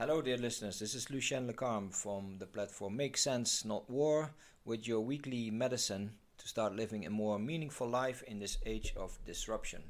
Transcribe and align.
Hello, 0.00 0.22
dear 0.22 0.38
listeners. 0.38 0.78
This 0.78 0.94
is 0.94 1.10
Lucien 1.10 1.46
Lecarme 1.46 1.94
from 1.94 2.38
the 2.38 2.46
platform 2.46 2.96
Make 2.96 3.18
Sense 3.18 3.66
Not 3.66 3.90
War 3.90 4.30
with 4.64 4.88
your 4.88 5.00
weekly 5.00 5.50
medicine 5.50 6.12
to 6.38 6.48
start 6.48 6.74
living 6.74 7.04
a 7.04 7.10
more 7.10 7.38
meaningful 7.38 7.86
life 7.86 8.22
in 8.22 8.38
this 8.38 8.56
age 8.64 8.94
of 8.96 9.22
disruption. 9.26 9.82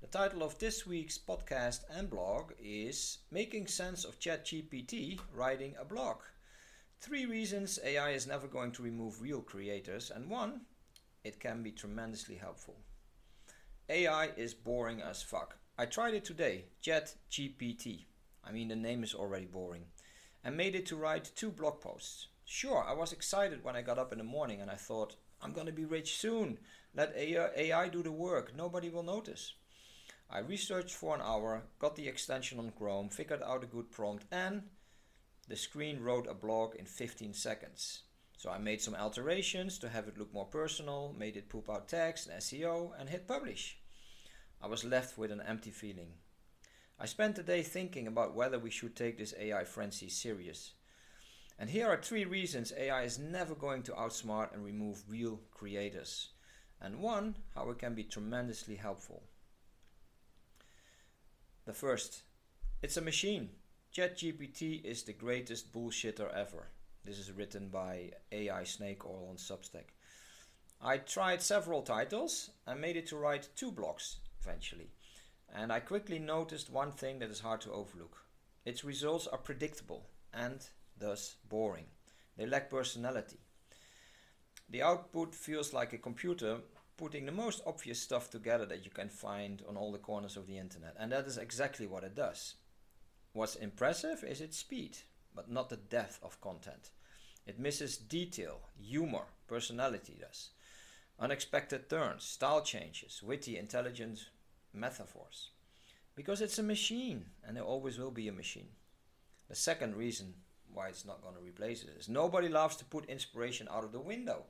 The 0.00 0.06
title 0.06 0.44
of 0.44 0.60
this 0.60 0.86
week's 0.86 1.18
podcast 1.18 1.80
and 1.90 2.08
blog 2.08 2.52
is 2.62 3.18
Making 3.32 3.66
Sense 3.66 4.04
of 4.04 4.20
ChatGPT 4.20 5.18
Writing 5.34 5.74
a 5.80 5.84
Blog. 5.84 6.18
Three 7.00 7.26
reasons 7.26 7.80
AI 7.84 8.10
is 8.10 8.28
never 8.28 8.46
going 8.46 8.70
to 8.70 8.84
remove 8.84 9.20
real 9.20 9.40
creators, 9.40 10.12
and 10.14 10.30
one, 10.30 10.60
it 11.24 11.40
can 11.40 11.64
be 11.64 11.72
tremendously 11.72 12.36
helpful. 12.36 12.76
AI 13.88 14.26
is 14.36 14.54
boring 14.54 15.02
as 15.02 15.20
fuck. 15.20 15.56
I 15.76 15.86
tried 15.86 16.14
it 16.14 16.24
today, 16.24 16.66
ChatGPT. 16.80 18.04
I 18.48 18.52
mean, 18.52 18.68
the 18.68 18.76
name 18.76 19.04
is 19.04 19.14
already 19.14 19.46
boring. 19.46 19.84
And 20.42 20.56
made 20.56 20.74
it 20.74 20.86
to 20.86 20.96
write 20.96 21.32
two 21.34 21.50
blog 21.50 21.80
posts. 21.80 22.28
Sure, 22.44 22.82
I 22.82 22.94
was 22.94 23.12
excited 23.12 23.62
when 23.62 23.76
I 23.76 23.82
got 23.82 23.98
up 23.98 24.12
in 24.12 24.18
the 24.18 24.24
morning 24.24 24.62
and 24.62 24.70
I 24.70 24.76
thought, 24.76 25.16
I'm 25.42 25.52
gonna 25.52 25.72
be 25.72 25.84
rich 25.84 26.16
soon. 26.16 26.58
Let 26.94 27.14
AI 27.16 27.88
do 27.88 28.02
the 28.02 28.12
work, 28.12 28.56
nobody 28.56 28.88
will 28.88 29.02
notice. 29.02 29.52
I 30.30 30.38
researched 30.38 30.94
for 30.94 31.14
an 31.14 31.20
hour, 31.22 31.64
got 31.78 31.96
the 31.96 32.08
extension 32.08 32.58
on 32.58 32.72
Chrome, 32.72 33.08
figured 33.08 33.42
out 33.42 33.64
a 33.64 33.66
good 33.66 33.90
prompt, 33.90 34.24
and 34.30 34.62
the 35.46 35.56
screen 35.56 36.00
wrote 36.00 36.26
a 36.26 36.34
blog 36.34 36.74
in 36.76 36.86
15 36.86 37.34
seconds. 37.34 38.02
So 38.36 38.50
I 38.50 38.58
made 38.58 38.80
some 38.80 38.94
alterations 38.94 39.78
to 39.78 39.88
have 39.88 40.06
it 40.06 40.18
look 40.18 40.32
more 40.32 40.46
personal, 40.46 41.14
made 41.18 41.36
it 41.36 41.48
poop 41.48 41.68
out 41.68 41.88
text 41.88 42.28
and 42.28 42.40
SEO, 42.40 42.92
and 42.98 43.08
hit 43.08 43.26
publish. 43.26 43.78
I 44.62 44.66
was 44.66 44.84
left 44.84 45.18
with 45.18 45.30
an 45.30 45.40
empty 45.40 45.70
feeling. 45.70 46.14
I 47.00 47.06
spent 47.06 47.36
the 47.36 47.42
day 47.42 47.62
thinking 47.62 48.06
about 48.08 48.34
whether 48.34 48.58
we 48.58 48.70
should 48.70 48.96
take 48.96 49.18
this 49.18 49.34
AI 49.38 49.64
frenzy 49.64 50.08
serious. 50.08 50.72
And 51.58 51.70
here 51.70 51.88
are 51.88 52.00
three 52.00 52.24
reasons 52.24 52.72
AI 52.76 53.02
is 53.02 53.18
never 53.18 53.54
going 53.54 53.82
to 53.84 53.92
outsmart 53.92 54.52
and 54.52 54.64
remove 54.64 55.04
real 55.08 55.40
creators. 55.52 56.30
And 56.80 57.00
one, 57.00 57.36
how 57.54 57.70
it 57.70 57.78
can 57.78 57.94
be 57.94 58.04
tremendously 58.04 58.76
helpful. 58.76 59.22
The 61.66 61.72
first, 61.72 62.22
it's 62.82 62.96
a 62.96 63.02
machine. 63.02 63.50
ChatGPT 63.94 64.84
is 64.84 65.02
the 65.02 65.12
greatest 65.12 65.72
bullshitter 65.72 66.32
ever. 66.32 66.68
This 67.04 67.18
is 67.18 67.32
written 67.32 67.68
by 67.68 68.12
AI 68.32 68.64
Snake 68.64 69.04
Oil 69.04 69.28
on 69.30 69.36
Substack. 69.36 69.94
I 70.80 70.98
tried 70.98 71.42
several 71.42 71.82
titles 71.82 72.50
and 72.66 72.80
made 72.80 72.96
it 72.96 73.06
to 73.08 73.16
write 73.16 73.48
two 73.56 73.72
blogs 73.72 74.16
eventually. 74.42 74.90
And 75.54 75.72
I 75.72 75.80
quickly 75.80 76.18
noticed 76.18 76.70
one 76.70 76.92
thing 76.92 77.18
that 77.18 77.30
is 77.30 77.40
hard 77.40 77.60
to 77.62 77.72
overlook. 77.72 78.24
Its 78.64 78.84
results 78.84 79.26
are 79.26 79.38
predictable 79.38 80.06
and 80.32 80.66
thus 80.98 81.36
boring. 81.48 81.86
They 82.36 82.46
lack 82.46 82.70
personality. 82.70 83.38
The 84.68 84.82
output 84.82 85.34
feels 85.34 85.72
like 85.72 85.92
a 85.92 85.98
computer 85.98 86.58
putting 86.96 87.24
the 87.24 87.32
most 87.32 87.62
obvious 87.64 88.00
stuff 88.00 88.28
together 88.28 88.66
that 88.66 88.84
you 88.84 88.90
can 88.90 89.08
find 89.08 89.62
on 89.68 89.76
all 89.76 89.92
the 89.92 89.98
corners 89.98 90.36
of 90.36 90.46
the 90.46 90.58
internet. 90.58 90.94
And 90.98 91.12
that 91.12 91.26
is 91.26 91.38
exactly 91.38 91.86
what 91.86 92.04
it 92.04 92.14
does. 92.14 92.54
What's 93.32 93.54
impressive 93.54 94.24
is 94.24 94.40
its 94.40 94.58
speed, 94.58 94.98
but 95.34 95.50
not 95.50 95.70
the 95.70 95.76
depth 95.76 96.18
of 96.22 96.40
content. 96.40 96.90
It 97.46 97.58
misses 97.58 97.96
detail, 97.96 98.60
humor, 98.78 99.26
personality 99.46 100.18
does. 100.20 100.50
Unexpected 101.18 101.88
turns, 101.88 102.24
style 102.24 102.62
changes, 102.62 103.22
witty, 103.22 103.56
intelligent 103.56 104.28
metaphors. 104.72 105.50
Because 106.14 106.40
it's 106.40 106.58
a 106.58 106.62
machine, 106.62 107.26
and 107.46 107.56
there 107.56 107.64
always 107.64 107.98
will 107.98 108.10
be 108.10 108.28
a 108.28 108.32
machine. 108.32 108.68
The 109.48 109.54
second 109.54 109.96
reason 109.96 110.34
why 110.72 110.88
it's 110.88 111.04
not 111.04 111.22
going 111.22 111.34
to 111.34 111.40
replace 111.40 111.82
it 111.82 111.90
is 111.98 112.08
nobody 112.08 112.48
loves 112.48 112.76
to 112.76 112.84
put 112.84 113.06
inspiration 113.06 113.68
out 113.70 113.84
of 113.84 113.92
the 113.92 114.00
window. 114.00 114.44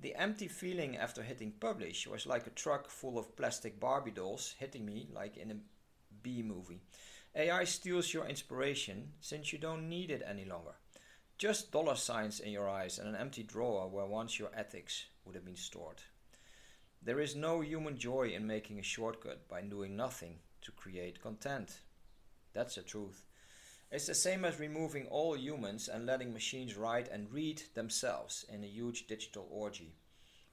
The 0.00 0.14
empty 0.14 0.48
feeling 0.48 0.96
after 0.96 1.22
hitting 1.22 1.52
publish 1.60 2.06
was 2.06 2.26
like 2.26 2.46
a 2.46 2.50
truck 2.50 2.90
full 2.90 3.18
of 3.18 3.36
plastic 3.36 3.78
Barbie 3.78 4.10
dolls 4.10 4.54
hitting 4.58 4.86
me 4.86 5.08
like 5.12 5.36
in 5.36 5.50
a 5.50 5.56
B 6.22 6.42
movie. 6.42 6.80
AI 7.34 7.64
steals 7.64 8.12
your 8.12 8.26
inspiration 8.26 9.12
since 9.20 9.52
you 9.52 9.58
don't 9.58 9.88
need 9.88 10.10
it 10.10 10.22
any 10.26 10.44
longer. 10.44 10.72
Just 11.38 11.70
dollar 11.70 11.94
signs 11.94 12.40
in 12.40 12.50
your 12.50 12.68
eyes 12.68 12.98
and 12.98 13.08
an 13.08 13.14
empty 13.14 13.42
drawer 13.42 13.88
where 13.88 14.06
once 14.06 14.38
your 14.38 14.50
ethics 14.54 15.04
would 15.24 15.34
have 15.34 15.44
been 15.44 15.56
stored. 15.56 16.02
There 17.02 17.20
is 17.20 17.34
no 17.34 17.62
human 17.62 17.96
joy 17.96 18.28
in 18.28 18.46
making 18.46 18.78
a 18.78 18.82
shortcut 18.82 19.48
by 19.48 19.62
doing 19.62 19.96
nothing 19.96 20.40
to 20.60 20.72
create 20.72 21.22
content. 21.22 21.80
That's 22.52 22.74
the 22.74 22.82
truth. 22.82 23.22
It's 23.90 24.06
the 24.06 24.14
same 24.14 24.44
as 24.44 24.60
removing 24.60 25.06
all 25.06 25.34
humans 25.36 25.88
and 25.88 26.04
letting 26.04 26.32
machines 26.32 26.76
write 26.76 27.08
and 27.08 27.32
read 27.32 27.62
themselves 27.74 28.44
in 28.52 28.62
a 28.62 28.66
huge 28.66 29.06
digital 29.06 29.48
orgy. 29.50 29.94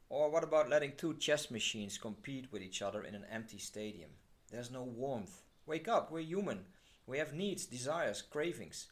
Or 0.09 0.31
what 0.31 0.43
about 0.45 0.69
letting 0.69 0.93
two 0.95 1.15
chess 1.15 1.51
machines 1.51 1.97
compete 1.97 2.49
with 2.51 2.61
each 2.61 2.81
other 2.81 3.03
in 3.03 3.13
an 3.13 3.25
empty 3.29 3.57
stadium? 3.57 4.11
There's 4.49 4.71
no 4.71 4.83
warmth. 4.83 5.41
Wake 5.65 5.89
up, 5.89 6.11
we're 6.11 6.21
human. 6.21 6.65
We 7.05 7.17
have 7.17 7.33
needs, 7.33 7.65
desires, 7.65 8.21
cravings. 8.21 8.87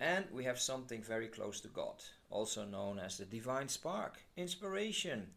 And 0.00 0.24
we 0.32 0.44
have 0.44 0.58
something 0.58 1.02
very 1.02 1.28
close 1.28 1.60
to 1.60 1.68
God, 1.68 2.02
also 2.30 2.64
known 2.64 2.98
as 2.98 3.18
the 3.18 3.26
divine 3.26 3.68
spark, 3.68 4.22
inspiration. 4.36 5.34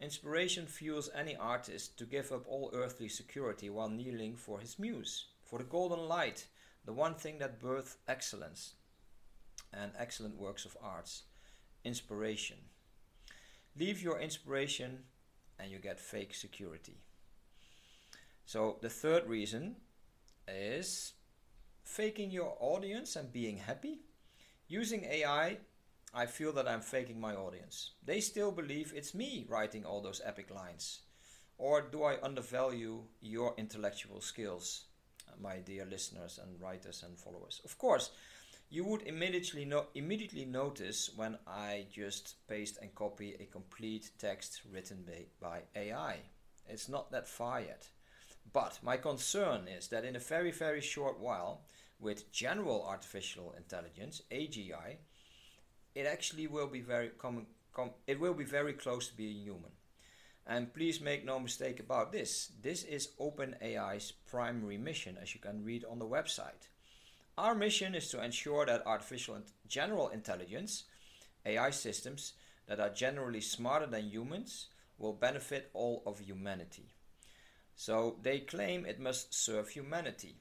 Inspiration 0.00 0.66
fuels 0.66 1.10
any 1.14 1.36
artist 1.36 1.98
to 1.98 2.04
give 2.04 2.32
up 2.32 2.46
all 2.48 2.70
earthly 2.72 3.08
security 3.08 3.68
while 3.68 3.90
kneeling 3.90 4.34
for 4.34 4.58
his 4.58 4.78
muse, 4.78 5.26
for 5.44 5.58
the 5.58 5.64
golden 5.64 6.08
light 6.08 6.46
the 6.86 6.92
one 6.92 7.14
thing 7.14 7.38
that 7.38 7.60
births 7.60 7.98
excellence 8.08 8.74
and 9.72 9.92
excellent 9.98 10.36
works 10.36 10.64
of 10.64 10.76
arts 10.82 11.24
inspiration. 11.84 12.56
Leave 13.78 14.02
your 14.02 14.18
inspiration 14.18 15.00
and 15.58 15.70
you 15.70 15.78
get 15.78 16.00
fake 16.00 16.34
security. 16.34 16.96
So, 18.46 18.78
the 18.80 18.90
third 18.90 19.26
reason 19.26 19.76
is 20.48 21.12
faking 21.84 22.30
your 22.30 22.56
audience 22.58 23.14
and 23.16 23.32
being 23.32 23.58
happy. 23.58 24.00
Using 24.66 25.04
AI, 25.04 25.58
I 26.12 26.26
feel 26.26 26.52
that 26.54 26.66
I'm 26.66 26.80
faking 26.80 27.20
my 27.20 27.34
audience. 27.34 27.92
They 28.04 28.20
still 28.20 28.50
believe 28.50 28.92
it's 28.94 29.14
me 29.14 29.46
writing 29.48 29.84
all 29.84 30.00
those 30.00 30.20
epic 30.24 30.50
lines. 30.50 31.00
Or 31.56 31.82
do 31.82 32.02
I 32.02 32.20
undervalue 32.22 33.04
your 33.20 33.54
intellectual 33.56 34.20
skills? 34.20 34.84
Uh, 35.28 35.32
my 35.40 35.58
dear 35.58 35.84
listeners 35.84 36.40
and 36.42 36.60
writers 36.60 37.04
and 37.06 37.16
followers. 37.16 37.60
Of 37.64 37.78
course, 37.78 38.10
you 38.70 38.84
would 38.84 39.02
immediately 39.02 39.64
no- 39.64 39.86
immediately 39.94 40.44
notice 40.44 41.10
when 41.14 41.38
I 41.46 41.86
just 41.92 42.46
paste 42.48 42.78
and 42.80 42.94
copy 42.94 43.36
a 43.38 43.44
complete 43.44 44.10
text 44.18 44.62
written 44.72 45.04
by, 45.06 45.26
by 45.40 45.62
AI. 45.80 46.16
It's 46.68 46.88
not 46.88 47.12
that 47.12 47.28
far 47.28 47.60
yet. 47.60 47.88
But 48.52 48.80
my 48.82 48.96
concern 48.96 49.68
is 49.68 49.88
that 49.88 50.04
in 50.04 50.16
a 50.16 50.20
very, 50.20 50.50
very 50.50 50.80
short 50.80 51.20
while, 51.20 51.62
with 52.00 52.32
general 52.32 52.84
artificial 52.84 53.54
intelligence, 53.56 54.22
AGI, 54.32 54.96
it 55.94 56.06
actually 56.06 56.46
will 56.46 56.66
be 56.66 56.80
very 56.80 57.08
com- 57.18 57.46
com- 57.72 57.94
it 58.06 58.20
will 58.20 58.34
be 58.34 58.44
very 58.44 58.72
close 58.72 59.08
to 59.08 59.16
being 59.16 59.42
human. 59.42 59.72
And 60.46 60.72
please 60.72 61.00
make 61.00 61.24
no 61.24 61.38
mistake 61.38 61.80
about 61.80 62.12
this. 62.12 62.50
This 62.60 62.82
is 62.82 63.10
OpenAI's 63.20 64.12
primary 64.30 64.78
mission, 64.78 65.16
as 65.20 65.34
you 65.34 65.40
can 65.40 65.64
read 65.64 65.84
on 65.84 65.98
the 65.98 66.06
website. 66.06 66.68
Our 67.38 67.54
mission 67.54 67.94
is 67.94 68.08
to 68.08 68.22
ensure 68.22 68.66
that 68.66 68.86
artificial 68.86 69.36
and 69.36 69.44
general 69.68 70.08
intelligence, 70.08 70.84
AI 71.46 71.70
systems 71.70 72.32
that 72.66 72.80
are 72.80 72.90
generally 72.90 73.40
smarter 73.40 73.86
than 73.86 74.10
humans, 74.10 74.66
will 74.98 75.12
benefit 75.12 75.70
all 75.72 76.02
of 76.06 76.18
humanity. 76.18 76.94
So 77.74 78.18
they 78.22 78.40
claim 78.40 78.84
it 78.84 79.00
must 79.00 79.32
serve 79.32 79.70
humanity. 79.70 80.36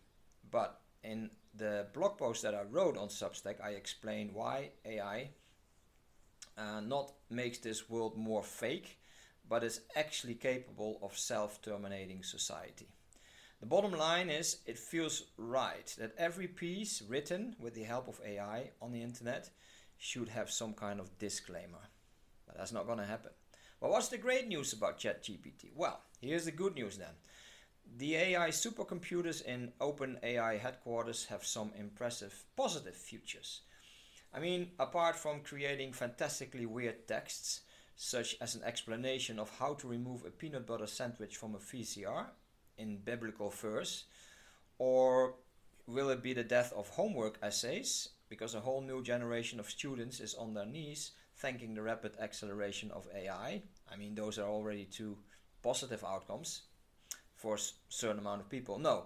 But 0.52 0.82
in 1.04 1.30
the 1.56 1.88
blog 1.94 2.18
post 2.18 2.44
that 2.44 2.56
I 2.56 2.64
wrote 2.64 2.98
on 2.98 3.08
Substack, 3.08 3.64
I 3.64 3.72
explain 3.72 4.32
why 4.34 4.72
AI 4.86 5.30
uh, 6.58 6.82
not 6.82 7.14
makes 7.30 7.60
this 7.60 7.90
world 7.90 8.18
more 8.18 8.44
fake 8.44 9.00
but 9.50 9.64
is 9.64 9.82
actually 9.96 10.36
capable 10.36 11.00
of 11.02 11.18
self 11.18 11.62
terminating 11.62 12.24
society. 12.24 12.88
The 13.60 13.66
bottom 13.66 13.92
line 13.92 14.30
is 14.30 14.58
it 14.66 14.78
feels 14.78 15.24
right 15.38 15.94
that 15.98 16.14
every 16.18 16.48
piece 16.48 17.02
written 17.02 17.56
with 17.60 17.74
the 17.74 17.84
help 17.84 18.08
of 18.08 18.22
AI 18.26 18.70
on 18.82 18.92
the 18.92 19.02
internet 19.02 19.50
should 19.98 20.30
have 20.30 20.50
some 20.50 20.74
kind 20.74 21.00
of 21.00 21.18
disclaimer. 21.18 21.90
But 22.46 22.58
that's 22.58 22.72
not 22.72 22.86
going 22.86 23.00
to 23.00 23.06
happen. 23.06 23.32
But 23.82 23.90
what's 23.90 24.08
the 24.08 24.18
great 24.18 24.48
news 24.48 24.72
about 24.72 25.00
ChatGPT? 25.00 25.72
Well, 25.76 26.00
here's 26.22 26.46
the 26.46 26.52
good 26.52 26.76
news 26.76 26.98
then. 26.98 27.16
The 27.98 28.16
AI 28.16 28.50
supercomputers 28.50 29.44
in 29.44 29.74
OpenAI 29.82 30.60
headquarters 30.60 31.26
have 31.26 31.46
some 31.46 31.72
impressive 31.76 32.46
positive 32.56 32.96
futures. 32.96 33.62
I 34.34 34.40
mean, 34.40 34.72
apart 34.80 35.16
from 35.16 35.42
creating 35.42 35.94
fantastically 35.94 36.66
weird 36.66 37.08
texts, 37.08 37.62
such 37.96 38.38
as 38.40 38.56
an 38.56 38.64
explanation 38.64 39.40
of 39.40 39.50
how 39.58 39.74
to 39.74 39.88
remove 39.88 40.24
a 40.24 40.30
peanut 40.30 40.66
butter 40.66 40.88
sandwich 40.88 41.36
from 41.36 41.56
a 41.56 41.58
VCR 41.58 42.28
in 42.78 42.98
biblical 42.98 43.50
verse, 43.50 44.06
or 44.78 45.36
will 45.88 46.10
it 46.10 46.22
be 46.24 46.34
the 46.34 46.44
death 46.44 46.72
of 46.74 46.88
homework 46.90 47.40
essays 47.42 48.10
because 48.30 48.54
a 48.54 48.62
whole 48.62 48.82
new 48.82 49.02
generation 49.02 49.60
of 49.60 49.70
students 49.70 50.20
is 50.20 50.36
on 50.36 50.54
their 50.54 50.66
knees 50.66 51.12
thanking 51.36 51.74
the 51.74 51.82
rapid 51.82 52.14
acceleration 52.20 52.92
of 52.92 53.08
AI? 53.14 53.64
I 53.92 53.96
mean, 53.98 54.16
those 54.16 54.38
are 54.38 54.48
already 54.48 54.86
two 54.86 55.18
positive 55.62 56.04
outcomes 56.04 56.62
for 57.40 57.56
a 57.56 57.60
certain 57.88 58.20
amount 58.20 58.42
of 58.42 58.50
people. 58.50 58.78
No, 58.78 59.06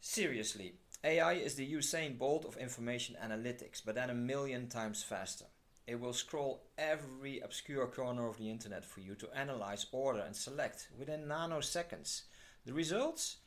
seriously, 0.00 0.74
AI 1.02 1.32
is 1.32 1.54
the 1.54 1.72
Usain 1.72 2.18
Bolt 2.18 2.44
of 2.44 2.56
information 2.56 3.16
analytics, 3.24 3.82
but 3.84 3.94
then 3.94 4.10
a 4.10 4.14
million 4.14 4.68
times 4.68 5.02
faster. 5.02 5.46
It 5.86 5.98
will 5.98 6.12
scroll 6.12 6.62
every 6.78 7.40
obscure 7.40 7.88
corner 7.88 8.28
of 8.28 8.38
the 8.38 8.50
internet 8.50 8.84
for 8.84 9.00
you 9.00 9.14
to 9.16 9.30
analyze, 9.34 9.86
order, 9.90 10.20
and 10.20 10.36
select 10.36 10.88
within 10.96 11.24
nanoseconds. 11.24 12.22
The 12.64 12.72
results? 12.72 13.38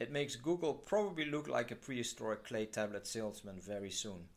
It 0.00 0.10
makes 0.10 0.34
Google 0.34 0.74
probably 0.74 1.26
look 1.26 1.46
like 1.46 1.70
a 1.70 1.76
prehistoric 1.76 2.44
clay 2.44 2.66
tablet 2.66 3.06
salesman 3.06 3.60
very 3.60 3.90
soon. 3.90 4.28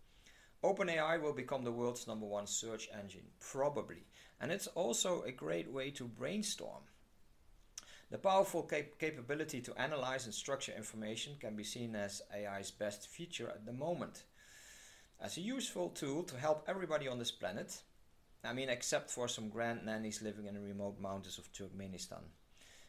OpenAI 0.64 1.20
will 1.22 1.34
become 1.34 1.64
the 1.64 1.72
world's 1.72 2.08
number 2.08 2.28
one 2.28 2.46
search 2.46 2.90
engine, 2.94 3.28
probably, 3.40 4.04
and 4.40 4.52
it's 4.52 4.68
also 4.68 5.24
a 5.24 5.32
great 5.32 5.72
way 5.72 5.90
to 5.92 6.08
brainstorm. 6.08 6.84
The 8.10 8.18
powerful 8.18 8.64
cap- 8.64 8.98
capability 9.00 9.60
to 9.62 9.78
analyze 9.78 10.26
and 10.26 10.34
structure 10.34 10.72
information 10.72 11.36
can 11.40 11.58
be 11.58 11.64
seen 11.66 11.94
as 11.94 12.22
AI's 12.34 12.72
best 12.72 13.08
feature 13.08 13.50
at 13.50 13.66
the 13.66 13.74
moment. 13.74 14.24
As 15.20 15.36
a 15.36 15.42
useful 15.42 15.90
tool 15.90 16.24
to 16.24 16.38
help 16.38 16.64
everybody 16.70 17.10
on 17.10 17.20
this 17.20 17.32
planet, 17.32 17.82
I 18.46 18.54
mean, 18.54 18.70
except 18.70 19.12
for 19.12 19.28
some 19.28 19.50
grand 19.50 19.86
nannies 19.86 20.22
living 20.22 20.46
in 20.46 20.54
the 20.54 20.62
remote 20.62 21.02
mountains 21.02 21.38
of 21.38 21.52
Turkmenistan. 21.52 22.24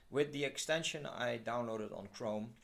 With 0.09 0.33
the 0.33 0.45
extension 0.45 1.05
I 1.05 1.39
downloaded 1.39 1.97
on 1.97 2.09
Chrome, 2.15 2.55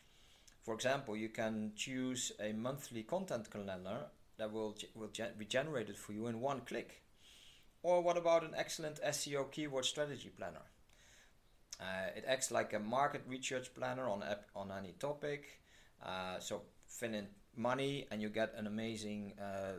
for 0.63 0.75
example, 0.75 1.17
you 1.17 1.31
can 1.31 1.73
choose 1.75 2.31
a 2.39 2.53
monthly 2.53 3.03
content 3.03 3.51
calendar 3.51 4.07
that 4.39 4.53
will, 4.53 4.77
will 4.95 5.11
be 5.37 5.45
generated 5.45 5.97
for 5.99 6.13
you 6.13 6.29
in 6.29 6.41
one 6.41 6.61
click. 6.61 7.03
Or 7.83 8.01
what 8.01 8.17
about 8.17 8.45
an 8.45 8.55
excellent 8.57 9.03
SEO 9.03 9.51
keyword 9.51 9.85
strategy 9.85 10.31
planner? 10.31 10.63
Uh, 11.81 12.11
it 12.17 12.25
acts 12.27 12.51
like 12.51 12.73
a 12.73 12.79
market 12.79 13.23
research 13.29 13.75
planner 13.75 14.09
on 14.09 14.23
on 14.55 14.71
any 14.71 14.93
topic. 14.99 15.61
Uh, 16.05 16.39
so 16.39 16.63
fill 16.87 17.15
in 17.15 17.27
money 17.57 18.07
and 18.11 18.23
you 18.23 18.29
get 18.29 18.55
an 18.57 18.67
amazing 18.67 19.33
uh, 19.41 19.79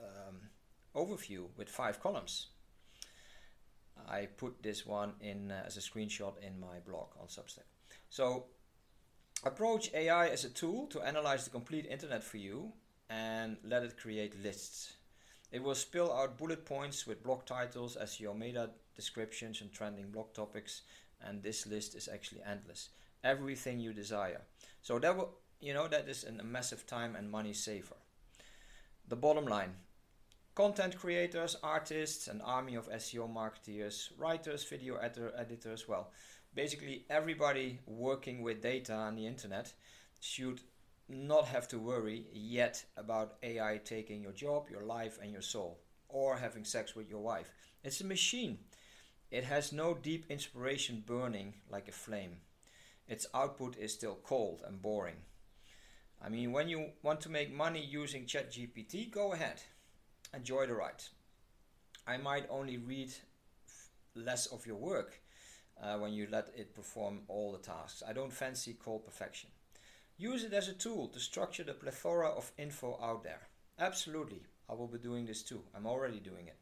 um, 0.00 0.36
overview 0.94 1.46
with 1.56 1.68
five 1.68 2.00
columns. 2.00 2.48
I 4.08 4.26
put 4.26 4.62
this 4.62 4.86
one 4.86 5.12
in 5.20 5.50
uh, 5.50 5.62
as 5.66 5.76
a 5.76 5.80
screenshot 5.80 6.34
in 6.42 6.58
my 6.58 6.78
blog 6.86 7.08
on 7.20 7.26
Substack. 7.26 7.68
So 8.10 8.46
approach 9.44 9.92
AI 9.94 10.28
as 10.28 10.44
a 10.44 10.48
tool 10.48 10.86
to 10.88 11.00
analyze 11.02 11.44
the 11.44 11.50
complete 11.50 11.86
internet 11.86 12.22
for 12.22 12.36
you 12.38 12.72
and 13.08 13.56
let 13.64 13.82
it 13.82 13.96
create 13.98 14.42
lists. 14.42 14.94
It 15.50 15.62
will 15.62 15.74
spill 15.74 16.12
out 16.12 16.38
bullet 16.38 16.64
points 16.64 17.06
with 17.06 17.22
blog 17.22 17.44
titles, 17.44 17.96
SEO 18.00 18.36
meta 18.36 18.70
descriptions, 18.96 19.60
and 19.60 19.70
trending 19.70 20.10
blog 20.10 20.32
topics 20.32 20.82
and 21.26 21.42
this 21.42 21.66
list 21.66 21.94
is 21.94 22.08
actually 22.08 22.42
endless. 22.48 22.90
Everything 23.24 23.78
you 23.78 23.92
desire. 23.92 24.42
So 24.82 24.98
that 24.98 25.16
will, 25.16 25.30
you 25.60 25.74
know, 25.74 25.88
that 25.88 26.08
is 26.08 26.24
a 26.24 26.42
massive 26.42 26.86
time 26.86 27.16
and 27.16 27.30
money 27.30 27.52
saver. 27.52 27.96
The 29.08 29.16
bottom 29.16 29.46
line 29.46 29.74
content 30.54 30.98
creators, 30.98 31.56
artists, 31.62 32.28
an 32.28 32.40
army 32.42 32.74
of 32.74 32.90
SEO 32.90 33.32
marketeers, 33.32 34.10
writers, 34.18 34.64
video 34.64 34.96
editor, 34.96 35.32
editors, 35.36 35.88
well, 35.88 36.10
basically 36.54 37.04
everybody 37.08 37.78
working 37.86 38.42
with 38.42 38.60
data 38.60 38.92
on 38.92 39.14
the 39.14 39.26
internet 39.26 39.72
should 40.20 40.60
not 41.08 41.46
have 41.46 41.68
to 41.68 41.78
worry 41.78 42.26
yet 42.32 42.84
about 42.96 43.34
AI 43.42 43.80
taking 43.84 44.22
your 44.22 44.32
job, 44.32 44.68
your 44.70 44.82
life, 44.82 45.18
and 45.22 45.32
your 45.32 45.42
soul, 45.42 45.80
or 46.08 46.36
having 46.36 46.64
sex 46.64 46.94
with 46.94 47.08
your 47.08 47.20
wife. 47.20 47.50
It's 47.82 48.00
a 48.00 48.06
machine. 48.06 48.58
It 49.32 49.44
has 49.44 49.72
no 49.72 49.94
deep 49.94 50.26
inspiration 50.28 51.02
burning 51.06 51.54
like 51.70 51.88
a 51.88 51.92
flame. 51.92 52.36
Its 53.08 53.26
output 53.32 53.78
is 53.78 53.90
still 53.90 54.18
cold 54.22 54.60
and 54.66 54.82
boring. 54.82 55.22
I 56.22 56.28
mean, 56.28 56.52
when 56.52 56.68
you 56.68 56.90
want 57.02 57.22
to 57.22 57.30
make 57.30 57.50
money 57.50 57.82
using 57.82 58.26
ChatGPT, 58.26 59.10
go 59.10 59.32
ahead. 59.32 59.62
Enjoy 60.34 60.66
the 60.66 60.74
ride. 60.74 61.04
I 62.06 62.18
might 62.18 62.44
only 62.50 62.76
read 62.76 63.10
less 64.14 64.44
of 64.48 64.66
your 64.66 64.76
work 64.76 65.22
uh, 65.82 65.96
when 65.96 66.12
you 66.12 66.28
let 66.30 66.50
it 66.54 66.74
perform 66.74 67.22
all 67.28 67.52
the 67.52 67.58
tasks. 67.58 68.02
I 68.06 68.12
don't 68.12 68.34
fancy 68.34 68.74
cold 68.74 69.06
perfection. 69.06 69.48
Use 70.18 70.44
it 70.44 70.52
as 70.52 70.68
a 70.68 70.74
tool 70.74 71.08
to 71.08 71.18
structure 71.18 71.64
the 71.64 71.72
plethora 71.72 72.28
of 72.28 72.52
info 72.58 72.98
out 73.02 73.24
there. 73.24 73.48
Absolutely, 73.78 74.42
I 74.68 74.74
will 74.74 74.88
be 74.88 74.98
doing 74.98 75.24
this 75.24 75.42
too. 75.42 75.62
I'm 75.74 75.86
already 75.86 76.20
doing 76.20 76.48
it. 76.48 76.58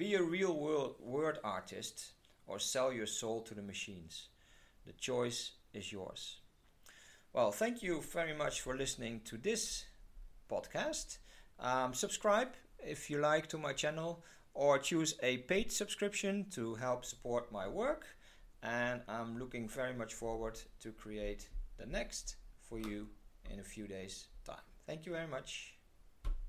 Be 0.00 0.14
a 0.14 0.22
real 0.22 0.56
world 0.56 0.94
word 0.98 1.40
artist 1.44 2.12
or 2.46 2.58
sell 2.58 2.90
your 2.90 3.04
soul 3.04 3.42
to 3.42 3.52
the 3.52 3.60
machines. 3.60 4.28
The 4.86 4.94
choice 4.94 5.52
is 5.74 5.92
yours. 5.92 6.38
Well, 7.34 7.52
thank 7.52 7.82
you 7.82 8.00
very 8.00 8.32
much 8.32 8.62
for 8.62 8.74
listening 8.74 9.20
to 9.26 9.36
this 9.36 9.84
podcast. 10.50 11.18
Um, 11.58 11.92
subscribe 11.92 12.48
if 12.78 13.10
you 13.10 13.18
like 13.18 13.48
to 13.48 13.58
my 13.58 13.74
channel 13.74 14.24
or 14.54 14.78
choose 14.78 15.16
a 15.22 15.36
paid 15.36 15.70
subscription 15.70 16.46
to 16.52 16.76
help 16.76 17.04
support 17.04 17.52
my 17.52 17.68
work. 17.68 18.06
And 18.62 19.02
I'm 19.06 19.38
looking 19.38 19.68
very 19.68 19.92
much 19.92 20.14
forward 20.14 20.58
to 20.80 20.92
create 20.92 21.50
the 21.76 21.84
next 21.84 22.36
for 22.62 22.78
you 22.78 23.08
in 23.50 23.60
a 23.60 23.64
few 23.64 23.86
days' 23.86 24.28
time. 24.46 24.64
Thank 24.86 25.04
you 25.04 25.12
very 25.12 25.28
much. 25.28 25.74